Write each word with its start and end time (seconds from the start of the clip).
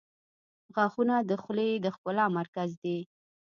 •غاښونه 0.73 1.15
د 1.29 1.31
خولې 1.43 1.69
د 1.79 1.85
ښکلا 1.95 2.25
مرکز 2.37 2.69
دي. 2.83 2.97